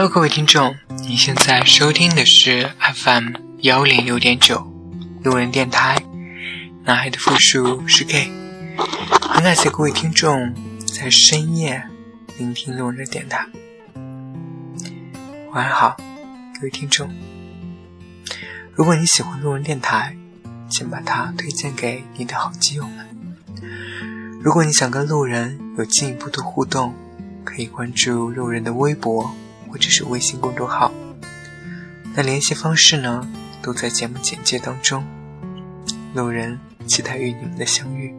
[0.00, 0.74] Hello，各位听众，
[1.06, 4.66] 你现在收听的是 FM 幺零六点九
[5.22, 6.02] 路人电台。
[6.84, 8.32] 男孩的复数是 gay。
[9.20, 10.54] 很感谢各位听众
[10.86, 11.82] 在深夜
[12.38, 13.46] 聆听路人的电台。
[15.52, 15.98] 晚上好，
[16.54, 17.10] 各位听众。
[18.72, 20.16] 如果你喜欢路人电台，
[20.70, 23.06] 请把它推荐给你的好基友们。
[24.42, 26.94] 如果你想跟路人有进一步的互动，
[27.44, 29.30] 可以关注路人的微博。
[29.70, 30.92] 或者是微信公众号，
[32.14, 33.26] 那联系方式呢，
[33.62, 35.04] 都在节目简介当中。
[36.12, 38.12] 路人期待与你们的相遇。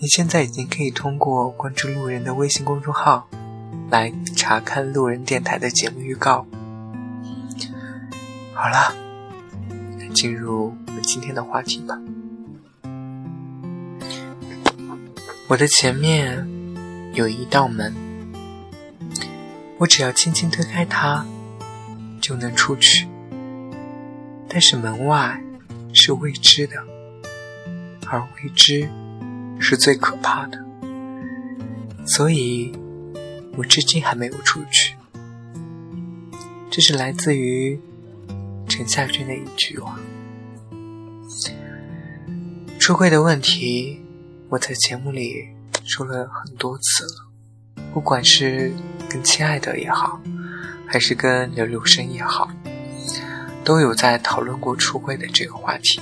[0.00, 3.28] 你现在已经可以通过关注路人的微信公众号，
[3.90, 6.46] 来查看路人电台的节目预告。
[8.54, 8.94] 好了，
[10.14, 12.00] 进入我们今天的话题吧。
[15.48, 16.48] 我的前面
[17.12, 18.07] 有一道门。
[19.78, 21.24] 我只要轻轻推开它，
[22.20, 23.06] 就能出去。
[24.48, 25.40] 但是门外
[25.94, 26.74] 是未知的，
[28.06, 28.90] 而未知
[29.60, 30.58] 是最可怕的，
[32.04, 32.72] 所以
[33.56, 34.96] 我至今还没有出去。
[36.70, 37.80] 这是来自于
[38.66, 39.96] 陈夏君的一句话。
[42.80, 44.00] 出柜的问题，
[44.48, 45.50] 我在节目里
[45.84, 48.72] 说了很多次了，不管是。
[49.08, 50.20] 跟亲爱的也好，
[50.86, 52.50] 还是跟刘柳生也好，
[53.64, 56.00] 都有在讨论过出柜的这个话题。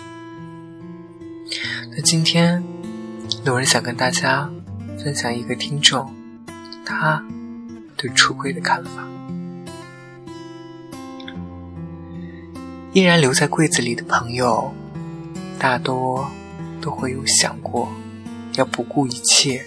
[1.95, 2.63] 那今天，
[3.45, 4.51] 有人想跟大家
[5.03, 6.13] 分享一个听众
[6.85, 7.25] 他
[7.97, 9.07] 对出柜的看法。
[12.93, 14.75] 依然留在柜子里的朋友，
[15.59, 16.29] 大多
[16.81, 17.89] 都会有想过
[18.55, 19.65] 要不顾一切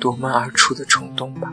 [0.00, 1.52] 夺门而出的冲动吧。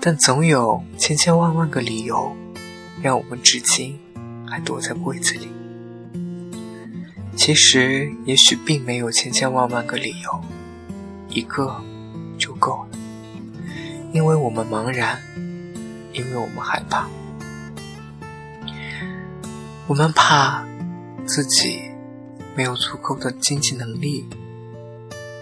[0.00, 2.34] 但总有千千万万个理由，
[3.02, 3.98] 让我们至今
[4.46, 5.48] 还躲在柜子里。
[7.36, 10.40] 其实，也许并没有千千万万个理由，
[11.28, 11.82] 一个
[12.38, 12.98] 就够了。
[14.12, 15.20] 因为我们茫然，
[16.12, 17.08] 因为我们害怕，
[19.86, 20.66] 我们怕
[21.26, 21.82] 自己
[22.56, 24.26] 没有足够的经济能力，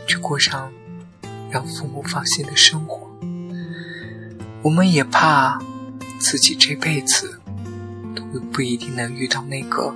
[0.07, 0.73] 去过上
[1.51, 3.06] 让父母放心的生活。
[4.67, 5.61] 我们也怕
[6.19, 7.41] 自己这辈子
[8.17, 9.95] 都不一定能遇到那个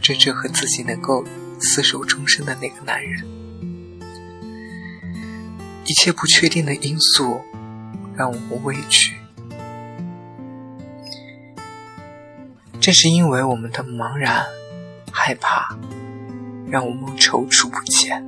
[0.00, 1.24] 真正和自己能够
[1.58, 3.26] 厮守终生的那个男人。
[5.84, 7.40] 一切不确定的因素
[8.14, 9.16] 让我们畏惧，
[12.78, 14.46] 正是因为我们的茫然、
[15.10, 15.76] 害怕，
[16.68, 18.24] 让我们踌躇不前。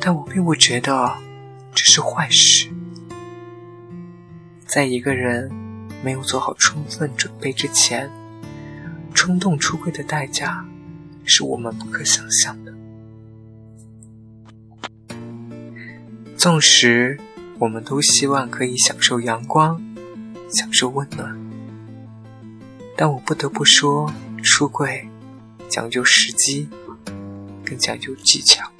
[0.00, 1.12] 但我并不觉得
[1.74, 2.70] 这是坏事。
[4.68, 5.50] 在一个人
[6.04, 8.10] 没有做好充分准备之前，
[9.14, 10.62] 冲动出轨的代价
[11.24, 12.74] 是我们不可想象的。
[16.36, 17.18] 纵使
[17.58, 19.82] 我们都希望可以享受阳光，
[20.52, 21.34] 享受温暖，
[22.94, 24.12] 但我不得不说，
[24.42, 25.08] 出轨
[25.70, 26.68] 讲究时机，
[27.64, 28.70] 更讲究技巧。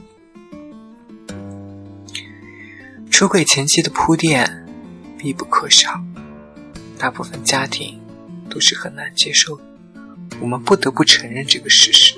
[3.11, 4.68] 出轨前期的铺垫。
[5.19, 6.01] 必不可少，
[6.97, 8.01] 大部分家庭
[8.49, 9.65] 都是很难接受的。
[10.41, 12.15] 我们不得不承认这个事实。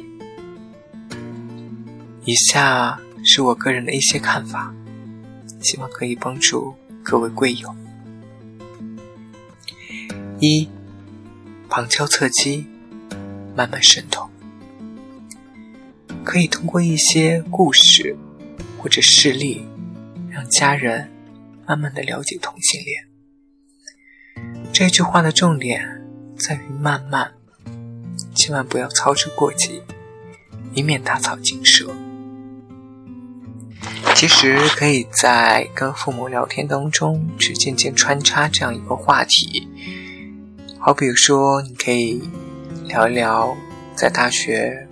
[2.26, 4.74] 以下是我个人的一些看法，
[5.60, 7.74] 希望可以帮助各位贵友。
[10.38, 10.68] 一，
[11.68, 12.66] 旁敲侧击，
[13.56, 14.28] 慢慢渗透，
[16.22, 18.16] 可以通过一些故事
[18.78, 19.66] 或者事例，
[20.30, 21.10] 让家人。
[21.70, 23.06] 慢慢的了解同性恋，
[24.72, 26.04] 这句话的重点
[26.36, 27.32] 在于慢慢，
[28.34, 29.80] 千万不要操之过急，
[30.74, 31.94] 以免打草惊蛇。
[34.16, 39.68] 其实可以在跟父母聊天当中去渐渐穿插这样一个话题，
[40.76, 42.20] 好比如说，你可以
[42.88, 43.56] 聊一聊
[43.94, 44.88] 在大学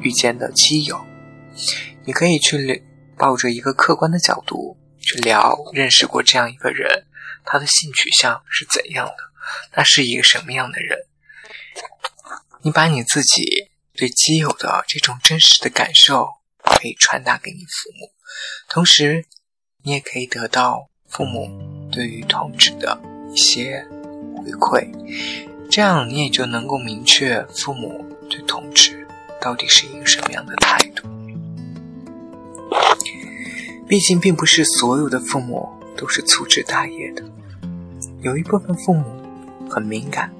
[0.00, 0.98] 遇见的基友，
[2.04, 2.82] 你可以去
[3.16, 4.76] 抱着一个客观的角度。
[5.06, 7.06] 去聊认识过这样一个人，
[7.44, 9.16] 他的性取向是怎样的？
[9.70, 11.06] 他是一个什么样的人？
[12.62, 16.28] 你把你自己对基友的这种真实的感受
[16.64, 18.10] 可以传达给你父母，
[18.68, 19.24] 同时
[19.84, 23.00] 你也可以得到父母对于同志的
[23.32, 23.86] 一些
[24.36, 24.90] 回馈，
[25.70, 29.06] 这样你也就能够明确父母对同志
[29.40, 31.06] 到底是一个什么样的态度。
[33.88, 37.22] 毕竟，并不是所有的父母都是粗枝大叶的。
[38.20, 39.04] 有一部分父母
[39.70, 40.32] 很敏感，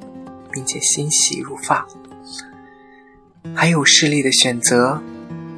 [0.50, 1.86] 并且心细如发，
[3.54, 5.00] 还有势力的选择。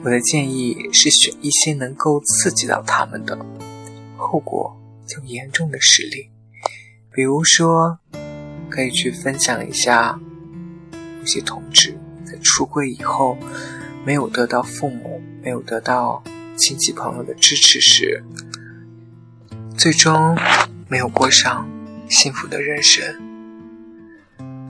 [0.05, 3.37] 我的建议是选一些能够刺激到他们的，
[4.17, 4.77] 后果
[5.07, 6.31] 较严重的势力，
[7.13, 7.99] 比如说，
[8.69, 10.21] 可以去分享一下，
[11.21, 13.37] 有些同志在出柜以后，
[14.05, 16.23] 没有得到父母、没有得到
[16.59, 18.25] 亲戚朋友的支持时，
[19.77, 20.37] 最终
[20.89, 21.71] 没有过上
[22.11, 23.01] 幸福的人生。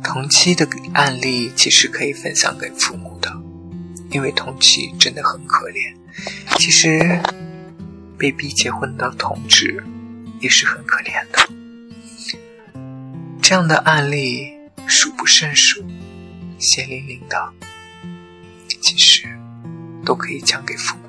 [0.05, 3.35] 同期的案例其实可以分享给父母的。
[4.11, 5.95] 因为同期真的很可怜，
[6.59, 7.21] 其实
[8.19, 9.83] 被逼结婚的同志
[10.41, 11.49] 也是很可怜的。
[13.41, 14.53] 这样的案例
[14.87, 15.83] 数不胜数，
[16.59, 17.53] 血淋淋的，
[18.81, 19.27] 其实
[20.05, 21.08] 都可以讲给父母。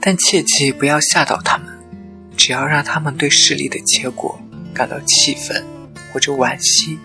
[0.00, 1.66] 但切记不要吓倒他们，
[2.36, 4.40] 只要让他们对势力的结果
[4.74, 5.64] 感到气愤
[6.12, 6.98] 或者惋惜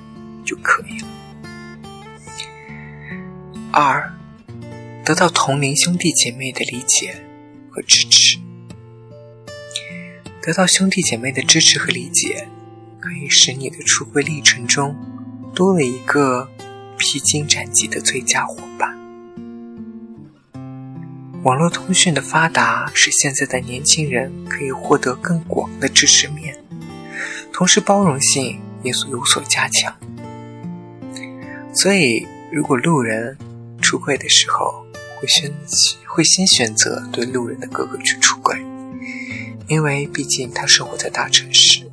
[0.43, 1.07] 就可以了。
[3.71, 4.11] 二，
[5.05, 7.23] 得到同龄兄弟姐妹的理解
[7.69, 8.39] 和支持。
[10.41, 12.47] 得到兄弟姐妹的支持和理解，
[12.99, 14.95] 可以使你的出柜历程中
[15.53, 16.49] 多了一个
[16.97, 18.96] 披荆斩棘的最佳伙伴。
[21.47, 26.53] 网络通讯的发达，使现在的年轻人可以获得更广的知识面，
[27.53, 29.95] 同时包容性也有所加强。
[31.73, 33.37] 所以，如果路人，
[33.81, 34.85] 出柜的时候，
[35.21, 35.49] 会选
[36.05, 38.61] 会先选择对路人的哥哥去出轨，
[39.69, 41.89] 因为毕竟他生活在大城市，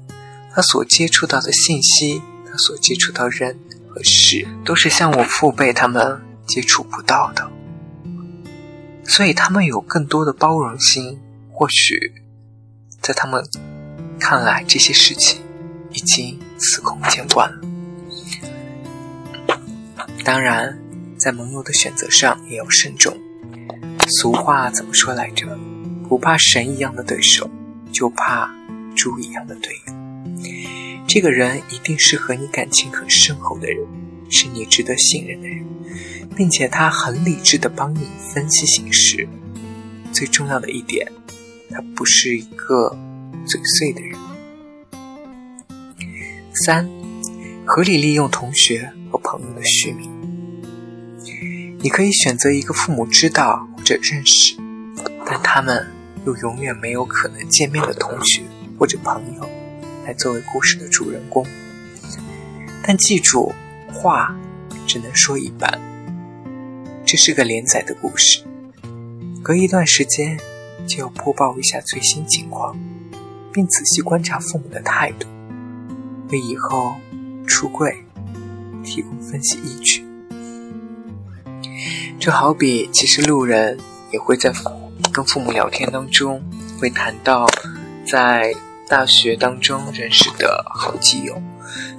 [0.53, 3.57] 他所接触到的信息，他所接触到人
[3.89, 7.49] 和事，都是像我父辈他们接触不到的，
[9.07, 11.21] 所以他们有更多的包容心。
[11.53, 12.13] 或许，
[13.01, 13.45] 在他们
[14.19, 15.41] 看来，这些事情
[15.93, 17.61] 已经司空见惯了。
[20.25, 20.79] 当然。
[21.17, 23.17] 在盟友的选择上也要慎重。
[24.19, 25.59] 俗话怎么说来着？
[26.07, 27.49] 不怕神一样的对手，
[27.91, 28.55] 就怕
[28.95, 29.95] 猪一样的队友。
[31.07, 33.87] 这个人一定是和你感情很深厚的人，
[34.29, 35.65] 是你值得信任的人，
[36.37, 39.29] 并且他很理智的帮你分析形势。
[40.13, 41.11] 最重要的一点，
[41.71, 42.97] 他不是一个
[43.47, 44.19] 嘴碎的人。
[46.65, 46.89] 三，
[47.67, 50.11] 合理利用同学和朋友的虚名。
[51.81, 54.57] 你可以选择一个父母知道或者认识，
[55.27, 55.87] 但他们
[56.25, 58.43] 又永远没有可能见面的同学
[58.79, 59.49] 或者朋友，
[60.07, 61.45] 来作为故事的主人公。
[62.87, 63.53] 但记住，
[63.93, 64.35] 话
[64.87, 65.81] 只能说一半。
[67.15, 68.43] 这是个连载的故事，
[69.41, 70.37] 隔一段时间
[70.85, 72.77] 就要播报一下最新情况，
[73.53, 75.29] 并仔细观察父母的态度，
[76.31, 76.93] 为以后
[77.47, 77.97] 出柜
[78.83, 80.05] 提供分析依据。
[82.19, 83.79] 就好比，其实路人
[84.11, 84.53] 也会在
[85.13, 86.43] 跟父母聊天当中，
[86.81, 87.47] 会谈到
[88.05, 88.53] 在
[88.89, 91.41] 大学当中认识的好基友。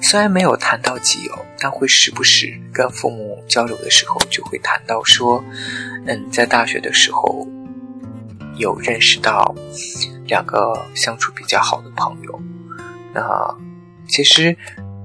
[0.02, 5.44] 虽然没有谈到基友，但会时不时跟父母交流的时候，就会谈到说，
[6.06, 7.48] 嗯，在大学的时候
[8.58, 9.56] 有认识到
[10.28, 12.42] 两个相处比较好的朋友。
[13.14, 13.24] 那
[14.08, 14.56] 其实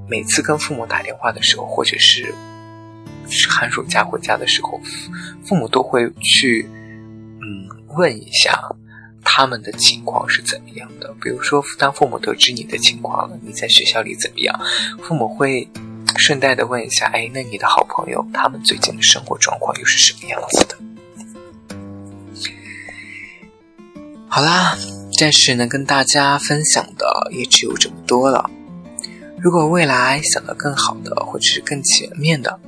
[0.08, 2.34] 每次跟父母打电话的时候，或者是。
[3.48, 4.80] 寒暑假回家的时候，
[5.44, 6.68] 父母都会去，
[7.40, 8.60] 嗯，问一下
[9.22, 11.14] 他们的情况是怎么样的。
[11.22, 14.60] 比如说，当父母得知你的情况了，你在学校里怎么样，
[15.00, 15.68] 父母会
[16.20, 20.76] 顺带的问一下：“哎，那你的好朋友他们最近的生活状况又是什么样子的？”
[24.28, 24.76] 好啦，
[25.18, 28.48] 暂时能跟大家分享的也只有这么多了。
[29.42, 32.60] 如果未来想到更好的，或者是更全面的，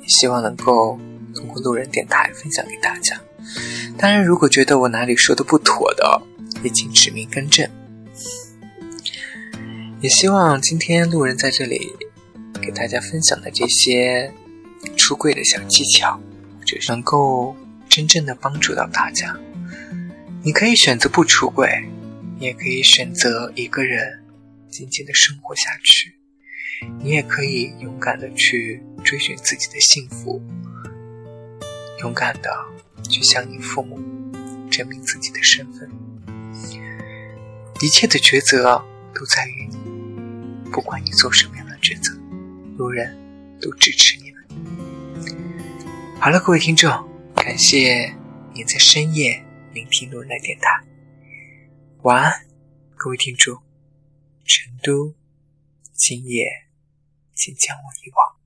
[0.00, 0.98] 也希望能够
[1.34, 3.20] 通过路人电台分享给大家。
[3.96, 6.22] 当然，如果觉得我哪里说的不妥的，
[6.64, 7.68] 也请指明更正。
[10.00, 11.92] 也希望今天路人在这里
[12.64, 14.32] 给大家分享的这些
[14.96, 16.18] 出柜的小技巧，
[16.88, 17.54] 能够
[17.90, 19.36] 真正的帮助到大家。
[20.42, 21.68] 你可以选择不出柜，
[22.38, 24.24] 也可以选择一个人
[24.70, 26.14] 静静的生活下去。
[27.02, 30.42] 你也可以勇敢的去追寻自己的幸福，
[32.00, 32.50] 勇敢的
[33.10, 34.00] 去向你父母
[34.70, 35.90] 证明自己的身份。
[37.82, 38.82] 一切的抉择
[39.14, 42.18] 都在于你，不管你做什么样的抉择，
[42.76, 43.16] 路人
[43.60, 44.44] 都支持你们。
[46.20, 46.90] 好了，各位听众，
[47.36, 48.12] 感谢
[48.52, 50.84] 您在深夜聆听路人的电台。
[52.02, 52.46] 晚安，
[52.96, 53.62] 各位听众，
[54.44, 55.14] 成都，
[55.92, 56.46] 今夜
[57.34, 58.43] 请将我遗忘。